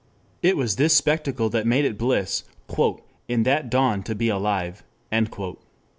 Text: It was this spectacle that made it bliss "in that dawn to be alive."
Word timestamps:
It 0.41 0.57
was 0.57 0.77
this 0.77 0.95
spectacle 0.97 1.49
that 1.49 1.67
made 1.67 1.85
it 1.85 1.95
bliss 1.95 2.43
"in 3.27 3.43
that 3.43 3.69
dawn 3.69 4.01
to 4.01 4.15
be 4.15 4.29
alive." 4.29 4.83